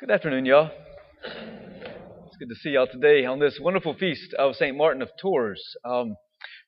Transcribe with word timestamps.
Good 0.00 0.12
afternoon, 0.12 0.46
y'all. 0.46 0.70
It's 1.24 2.36
good 2.38 2.48
to 2.50 2.54
see 2.54 2.70
y'all 2.70 2.86
today 2.86 3.24
on 3.24 3.40
this 3.40 3.58
wonderful 3.60 3.94
feast 3.94 4.32
of 4.34 4.54
St. 4.54 4.76
Martin 4.76 5.02
of 5.02 5.08
Tours. 5.20 5.60
Um, 5.84 6.14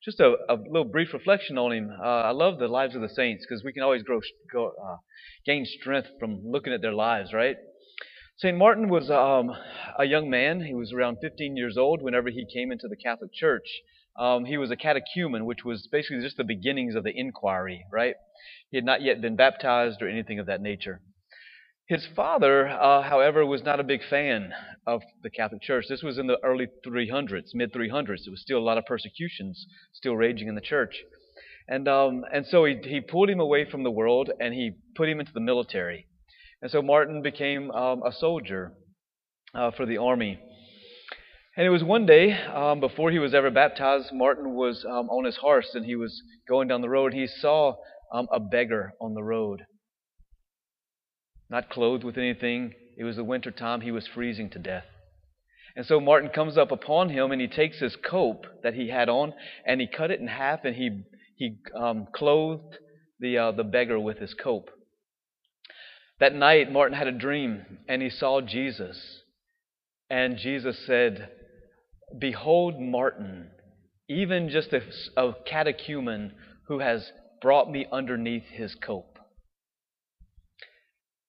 just 0.05 0.19
a, 0.19 0.35
a, 0.49 0.57
little 0.57 0.91
brief 0.91 1.13
reflection 1.13 1.57
on 1.57 1.71
him. 1.71 1.91
Uh, 1.97 2.23
I 2.23 2.31
love 2.33 2.59
the 2.59 2.67
lives 2.67 2.97
of 2.97 3.03
the 3.03 3.09
saints 3.09 3.47
because 3.49 3.63
we 3.63 3.73
can 3.73 3.85
always 3.85 4.03
grow, 4.03 4.19
uh, 4.19 4.97
gain 5.47 5.65
strength 5.65 6.09
from 6.19 6.41
looking 6.45 6.73
at 6.73 6.83
their 6.83 6.93
lives, 6.93 7.33
right? 7.33 7.55
St. 8.39 8.59
Martin 8.59 8.89
was 8.89 9.13
um, 9.13 9.57
a 9.97 10.07
young 10.07 10.29
man. 10.29 10.63
He 10.65 10.75
was 10.75 10.93
around 10.93 11.19
15 11.23 11.57
years 11.57 11.77
old 11.79 12.03
whenever 12.03 12.31
he 12.31 12.45
came 12.53 12.73
into 12.73 12.89
the 12.89 12.97
Catholic 12.97 13.33
Church. 13.33 13.69
Um, 14.19 14.45
he 14.45 14.59
was 14.59 14.73
a 14.73 14.77
catechumen, 14.77 15.45
which 15.45 15.65
was 15.65 15.89
basically 15.93 16.21
just 16.21 16.37
the 16.37 16.43
beginnings 16.43 16.97
of 16.97 17.05
the 17.05 17.13
inquiry, 17.17 17.85
right? 17.93 18.17
He 18.73 18.77
had 18.77 18.85
not 18.85 19.03
yet 19.03 19.21
been 19.21 19.37
baptized 19.37 20.03
or 20.03 20.09
anything 20.09 20.41
of 20.41 20.47
that 20.47 20.61
nature. 20.61 21.01
His 21.91 22.07
father, 22.15 22.69
uh, 22.69 23.03
however, 23.03 23.45
was 23.45 23.65
not 23.65 23.81
a 23.81 23.83
big 23.83 24.03
fan 24.09 24.53
of 24.87 25.03
the 25.25 25.29
Catholic 25.29 25.61
Church. 25.61 25.87
This 25.89 26.05
was 26.05 26.19
in 26.19 26.29
the 26.29 26.39
early 26.45 26.69
300s, 26.87 27.53
mid 27.53 27.73
300s. 27.73 28.23
There 28.25 28.31
was 28.31 28.41
still 28.41 28.59
a 28.59 28.63
lot 28.63 28.79
of 28.79 28.87
persecutions 28.87 29.67
still 29.93 30.15
raging 30.15 30.47
in 30.47 30.55
the 30.55 30.61
church. 30.61 31.03
And, 31.67 31.89
um, 31.89 32.25
and 32.33 32.47
so 32.47 32.65
he, 32.65 32.77
he 32.85 33.01
pulled 33.01 33.29
him 33.29 33.41
away 33.41 33.69
from 33.69 33.83
the 33.83 33.91
world 33.91 34.31
and 34.39 34.55
he 34.55 34.71
put 34.95 35.09
him 35.09 35.19
into 35.19 35.33
the 35.33 35.41
military. 35.41 36.07
And 36.63 36.71
so 36.71 36.81
Martin 36.81 37.23
became 37.23 37.73
um, 37.73 38.05
a 38.05 38.13
soldier 38.13 38.73
uh, 39.53 39.73
for 39.73 39.85
the 39.85 39.99
army. 39.99 40.39
And 41.57 41.67
it 41.67 41.71
was 41.71 41.83
one 41.83 42.07
day, 42.07 42.41
um, 42.55 42.79
before 42.79 43.11
he 43.11 43.19
was 43.19 43.35
ever 43.35 43.51
baptized, 43.51 44.11
Martin 44.13 44.55
was 44.55 44.87
um, 44.89 45.11
on 45.11 45.25
his 45.25 45.39
horse 45.39 45.75
and 45.75 45.85
he 45.85 45.97
was 45.97 46.23
going 46.49 46.69
down 46.69 46.83
the 46.83 46.89
road. 46.89 47.15
He 47.15 47.27
saw 47.27 47.75
um, 48.15 48.29
a 48.33 48.39
beggar 48.39 48.93
on 49.01 49.15
the 49.15 49.25
road 49.25 49.65
not 51.51 51.69
clothed 51.69 52.05
with 52.05 52.17
anything. 52.17 52.75
It 52.97 53.05
was 53.05 53.17
the 53.17 53.25
winter 53.25 53.51
time. 53.51 53.81
He 53.81 53.91
was 53.91 54.07
freezing 54.07 54.51
to 54.51 54.59
death. 54.59 54.85
And 55.77 55.87
so 55.87 56.01
Martin 56.01 56.31
comes 56.31 56.59
up 56.59 56.73
upon 56.73 57.11
him 57.11 57.31
and 57.33 57.41
he 57.41 57.47
takes 57.47 57.79
his 57.79 57.97
cope 57.97 58.47
that 58.63 58.75
he 58.75 58.89
had 58.89 59.09
on 59.09 59.33
and 59.65 59.81
he 59.81 59.87
cut 59.87 60.11
it 60.11 60.21
in 60.21 60.27
half 60.27 60.65
and 60.65 60.75
he, 60.75 61.03
he 61.37 61.59
um, 61.79 62.09
clothed 62.15 62.77
the, 63.19 63.39
uh, 63.39 63.53
the 63.53 63.65
beggar 63.65 63.99
with 63.99 64.19
his 64.19 64.35
cope. 64.35 64.71
That 66.19 66.35
night, 66.35 66.71
Martin 66.71 66.99
had 66.99 67.07
a 67.07 67.13
dream 67.13 67.65
and 67.89 68.03
he 68.03 68.11
saw 68.11 68.41
Jesus. 68.41 69.23
And 70.11 70.37
Jesus 70.37 70.77
said, 70.87 71.31
Behold, 72.19 72.81
Martin, 72.81 73.51
even 74.09 74.51
just 74.51 74.73
a, 74.73 74.83
a 75.17 75.35
catechumen 75.49 76.33
who 76.67 76.81
has 76.81 77.11
brought 77.41 77.71
me 77.71 77.87
underneath 77.93 78.45
his 78.53 78.75
cope. 78.75 79.20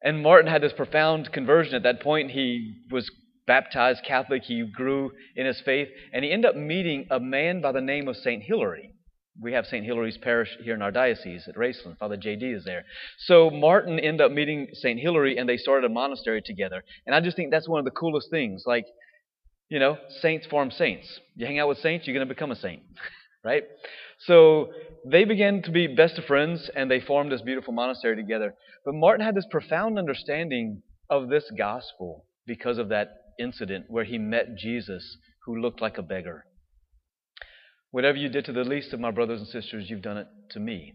And 0.04 0.24
Martin 0.24 0.52
had 0.52 0.62
this 0.62 0.74
profound 0.74 1.32
conversion 1.32 1.76
at 1.76 1.84
that 1.84 2.02
point. 2.02 2.32
He 2.32 2.76
was 2.90 3.10
baptized 3.48 4.04
Catholic, 4.06 4.44
he 4.44 4.64
grew 4.64 5.12
in 5.36 5.46
his 5.46 5.62
faith, 5.62 5.90
and 6.14 6.24
he 6.24 6.32
ended 6.32 6.50
up 6.50 6.56
meeting 6.56 7.08
a 7.12 7.20
man 7.20 7.62
by 7.62 7.72
the 7.72 7.82
name 7.82 8.08
of 8.08 8.16
St. 8.16 8.44
Hilary. 8.44 8.92
We 9.42 9.54
have 9.54 9.66
St. 9.66 9.86
Hilary's 9.86 10.18
parish 10.18 10.50
here 10.62 10.76
in 10.76 10.82
our 10.82 10.92
diocese 10.92 11.48
at 11.48 11.56
Raceland. 11.56 11.98
Father 11.98 12.18
J.D. 12.18 12.46
is 12.46 12.66
there. 12.66 12.84
So 13.20 13.50
Martin 13.50 14.00
ended 14.00 14.22
up 14.22 14.32
meeting 14.32 14.68
St. 14.74 15.00
Hilary, 15.00 15.38
and 15.38 15.48
they 15.48 15.58
started 15.58 15.90
a 15.90 15.94
monastery 15.94 16.42
together. 16.42 16.84
And 17.06 17.16
I 17.16 17.22
just 17.22 17.38
think 17.38 17.50
that's 17.50 17.68
one 17.68 17.80
of 17.80 17.86
the 17.86 17.92
coolest 17.92 18.30
things. 18.30 18.64
Like, 18.66 18.86
you 19.70 19.80
know, 19.80 19.98
saints 20.22 20.46
form 20.48 20.70
saints. 20.70 21.08
You 21.36 21.46
hang 21.46 21.60
out 21.60 21.70
with 21.70 21.80
saints, 21.80 22.06
you're 22.06 22.14
going 22.14 22.28
to 22.28 22.34
become 22.34 22.52
a 22.52 22.56
saint, 22.56 22.84
right? 23.44 23.64
So 24.26 24.72
they 25.06 25.26
began 25.26 25.62
to 25.64 25.72
be 25.72 25.88
best 25.88 26.18
of 26.18 26.26
friends 26.26 26.70
and 26.76 26.90
they 26.90 27.00
formed 27.00 27.32
this 27.32 27.42
beautiful 27.42 27.74
monastery 27.74 28.16
together. 28.16 28.54
But 28.86 28.96
Martin 28.96 29.26
had 29.26 29.36
this 29.36 29.48
profound 29.50 29.98
understanding 29.98 30.84
of 31.10 31.30
this 31.30 31.52
gospel 31.58 32.26
because 32.46 32.78
of 32.78 32.90
that 32.90 33.10
incident 33.40 33.86
where 33.88 34.04
he 34.04 34.18
met 34.18 34.56
Jesus 34.58 35.18
who 35.46 35.60
looked 35.60 35.82
like 35.82 35.98
a 35.98 36.04
beggar. 36.04 36.46
Whatever 37.90 38.18
you 38.18 38.30
did 38.30 38.46
to 38.46 38.54
the 38.54 38.64
least 38.64 38.94
of 38.94 39.00
my 39.00 39.12
brothers 39.12 39.40
and 39.40 39.50
sisters, 39.50 39.90
you've 39.90 40.02
done 40.02 40.18
it 40.18 40.28
to 40.52 40.60
me. 40.60 40.94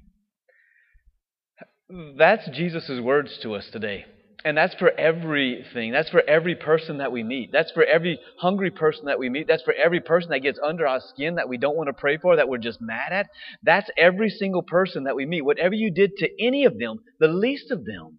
That's 2.16 2.48
Jesus' 2.50 3.00
words 3.00 3.38
to 3.42 3.54
us 3.54 3.68
today. 3.70 4.06
And 4.44 4.56
that's 4.56 4.74
for 4.74 4.90
everything. 4.90 5.90
That's 5.92 6.10
for 6.10 6.22
every 6.22 6.54
person 6.54 6.98
that 6.98 7.10
we 7.10 7.24
meet. 7.24 7.50
That's 7.52 7.72
for 7.72 7.84
every 7.84 8.18
hungry 8.38 8.70
person 8.70 9.06
that 9.06 9.18
we 9.18 9.28
meet. 9.28 9.48
That's 9.48 9.62
for 9.62 9.72
every 9.72 10.00
person 10.00 10.30
that 10.30 10.40
gets 10.40 10.58
under 10.62 10.86
our 10.86 11.00
skin 11.00 11.36
that 11.36 11.48
we 11.48 11.56
don't 11.56 11.76
want 11.76 11.88
to 11.88 11.92
pray 11.92 12.16
for, 12.18 12.36
that 12.36 12.48
we're 12.48 12.58
just 12.58 12.80
mad 12.80 13.12
at. 13.12 13.26
That's 13.62 13.90
every 13.96 14.30
single 14.30 14.62
person 14.62 15.04
that 15.04 15.16
we 15.16 15.26
meet. 15.26 15.44
Whatever 15.44 15.74
you 15.74 15.90
did 15.90 16.16
to 16.18 16.28
any 16.40 16.64
of 16.64 16.78
them, 16.78 16.98
the 17.18 17.28
least 17.28 17.70
of 17.70 17.84
them, 17.84 18.18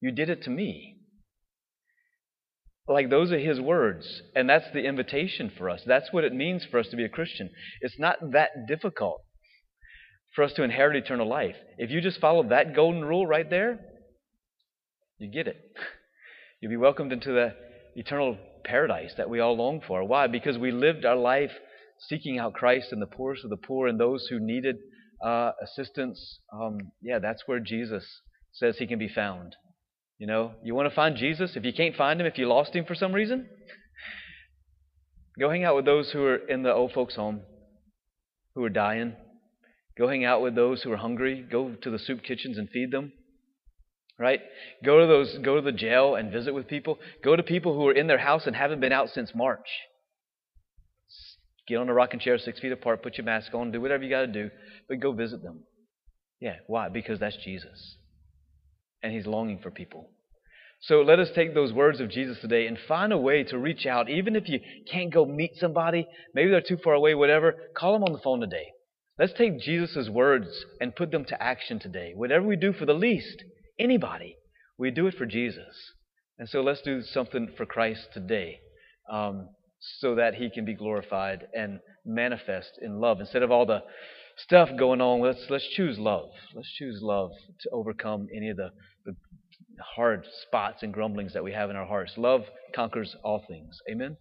you 0.00 0.10
did 0.10 0.30
it 0.30 0.42
to 0.44 0.50
me. 0.50 0.96
Like 2.86 3.10
those 3.10 3.30
are 3.30 3.38
his 3.38 3.60
words. 3.60 4.22
And 4.34 4.48
that's 4.48 4.70
the 4.72 4.84
invitation 4.84 5.52
for 5.58 5.68
us. 5.68 5.82
That's 5.86 6.12
what 6.12 6.24
it 6.24 6.32
means 6.32 6.64
for 6.64 6.78
us 6.78 6.88
to 6.88 6.96
be 6.96 7.04
a 7.04 7.10
Christian. 7.10 7.50
It's 7.82 7.98
not 7.98 8.16
that 8.32 8.50
difficult 8.66 9.20
for 10.34 10.44
us 10.44 10.52
to 10.54 10.62
inherit 10.62 10.96
eternal 10.96 11.28
life. 11.28 11.56
If 11.76 11.90
you 11.90 12.00
just 12.00 12.20
follow 12.20 12.48
that 12.48 12.74
golden 12.74 13.04
rule 13.04 13.26
right 13.26 13.50
there, 13.50 13.80
you 15.18 15.30
get 15.30 15.48
it. 15.48 15.56
You'll 16.60 16.70
be 16.70 16.76
welcomed 16.76 17.12
into 17.12 17.32
the 17.32 17.54
eternal 17.94 18.38
paradise 18.64 19.12
that 19.16 19.30
we 19.30 19.40
all 19.40 19.56
long 19.56 19.80
for. 19.86 20.04
Why? 20.04 20.26
Because 20.26 20.58
we 20.58 20.70
lived 20.70 21.04
our 21.04 21.16
life 21.16 21.52
seeking 22.08 22.38
out 22.38 22.54
Christ 22.54 22.92
and 22.92 23.02
the 23.02 23.06
poorest 23.06 23.44
of 23.44 23.50
the 23.50 23.56
poor 23.56 23.88
and 23.88 23.98
those 23.98 24.26
who 24.28 24.38
needed 24.38 24.76
uh, 25.24 25.52
assistance. 25.62 26.38
Um, 26.52 26.92
yeah, 27.02 27.18
that's 27.18 27.42
where 27.46 27.60
Jesus 27.60 28.04
says 28.52 28.76
he 28.78 28.86
can 28.86 28.98
be 28.98 29.08
found. 29.08 29.56
You 30.18 30.26
know, 30.26 30.52
you 30.62 30.74
want 30.74 30.88
to 30.88 30.94
find 30.94 31.16
Jesus? 31.16 31.56
If 31.56 31.64
you 31.64 31.72
can't 31.72 31.96
find 31.96 32.20
him, 32.20 32.26
if 32.26 32.38
you 32.38 32.48
lost 32.48 32.74
him 32.74 32.84
for 32.84 32.94
some 32.94 33.12
reason, 33.12 33.48
go 35.38 35.50
hang 35.50 35.64
out 35.64 35.76
with 35.76 35.84
those 35.84 36.10
who 36.12 36.24
are 36.24 36.36
in 36.36 36.62
the 36.62 36.72
old 36.72 36.92
folks' 36.92 37.16
home 37.16 37.42
who 38.54 38.64
are 38.64 38.68
dying. 38.70 39.14
Go 39.96 40.08
hang 40.08 40.24
out 40.24 40.42
with 40.42 40.54
those 40.54 40.82
who 40.82 40.92
are 40.92 40.96
hungry. 40.96 41.44
Go 41.48 41.74
to 41.82 41.90
the 41.90 41.98
soup 41.98 42.22
kitchens 42.22 42.58
and 42.58 42.68
feed 42.70 42.90
them 42.92 43.12
right? 44.18 44.40
Go 44.84 45.00
to 45.00 45.06
those 45.06 45.38
go 45.44 45.56
to 45.56 45.62
the 45.62 45.72
jail 45.72 46.14
and 46.16 46.32
visit 46.32 46.54
with 46.54 46.66
people. 46.66 46.98
Go 47.22 47.36
to 47.36 47.42
people 47.42 47.74
who 47.74 47.86
are 47.88 47.92
in 47.92 48.06
their 48.06 48.18
house 48.18 48.46
and 48.46 48.56
haven't 48.56 48.80
been 48.80 48.92
out 48.92 49.08
since 49.10 49.32
March. 49.34 49.68
Get 51.66 51.76
on 51.76 51.88
a 51.88 51.94
rocking 51.94 52.20
chair 52.20 52.38
six 52.38 52.60
feet 52.60 52.72
apart, 52.72 53.02
put 53.02 53.18
your 53.18 53.26
mask 53.26 53.54
on, 53.54 53.70
do 53.70 53.80
whatever 53.80 54.02
you 54.02 54.10
got 54.10 54.22
to 54.22 54.26
do, 54.26 54.50
but 54.88 55.00
go 55.00 55.12
visit 55.12 55.42
them. 55.42 55.60
Yeah, 56.40 56.56
why? 56.66 56.88
Because 56.88 57.20
that's 57.20 57.36
Jesus. 57.44 57.96
And 59.02 59.12
he's 59.12 59.26
longing 59.26 59.58
for 59.62 59.70
people. 59.70 60.10
So 60.80 61.02
let 61.02 61.18
us 61.18 61.28
take 61.34 61.54
those 61.54 61.72
words 61.72 62.00
of 62.00 62.10
Jesus 62.10 62.38
today 62.40 62.66
and 62.66 62.78
find 62.86 63.12
a 63.12 63.18
way 63.18 63.42
to 63.44 63.58
reach 63.58 63.84
out. 63.84 64.08
Even 64.08 64.36
if 64.36 64.48
you 64.48 64.60
can't 64.90 65.12
go 65.12 65.26
meet 65.26 65.56
somebody, 65.56 66.06
maybe 66.34 66.50
they're 66.50 66.60
too 66.60 66.78
far 66.82 66.94
away, 66.94 67.14
whatever, 67.14 67.54
call 67.76 67.92
them 67.92 68.04
on 68.04 68.12
the 68.12 68.20
phone 68.20 68.40
today. 68.40 68.68
Let's 69.18 69.32
take 69.32 69.60
Jesus' 69.60 70.08
words 70.08 70.46
and 70.80 70.94
put 70.94 71.10
them 71.10 71.24
to 71.26 71.42
action 71.42 71.80
today. 71.80 72.12
Whatever 72.14 72.46
we 72.46 72.54
do 72.54 72.72
for 72.72 72.86
the 72.86 72.92
least, 72.94 73.42
anybody. 73.78 74.36
We 74.78 74.90
do 74.90 75.06
it 75.06 75.14
for 75.14 75.26
Jesus. 75.26 75.92
And 76.38 76.48
so 76.48 76.60
let's 76.60 76.82
do 76.82 77.02
something 77.02 77.48
for 77.56 77.66
Christ 77.66 78.08
today 78.12 78.60
um, 79.10 79.48
so 80.00 80.14
that 80.14 80.34
he 80.34 80.50
can 80.50 80.64
be 80.64 80.74
glorified 80.74 81.46
and 81.52 81.80
manifest 82.04 82.78
in 82.80 83.00
love. 83.00 83.20
Instead 83.20 83.42
of 83.42 83.50
all 83.50 83.66
the 83.66 83.82
stuff 84.36 84.68
going 84.78 85.00
on, 85.00 85.20
let's, 85.20 85.46
let's 85.50 85.66
choose 85.68 85.98
love. 85.98 86.28
Let's 86.54 86.72
choose 86.72 87.00
love 87.02 87.30
to 87.60 87.70
overcome 87.70 88.28
any 88.34 88.50
of 88.50 88.56
the, 88.56 88.70
the 89.04 89.14
hard 89.96 90.24
spots 90.46 90.82
and 90.82 90.92
grumblings 90.92 91.32
that 91.34 91.44
we 91.44 91.52
have 91.52 91.70
in 91.70 91.76
our 91.76 91.86
hearts. 91.86 92.12
Love 92.16 92.42
conquers 92.74 93.16
all 93.24 93.44
things. 93.48 93.78
Amen? 93.90 94.16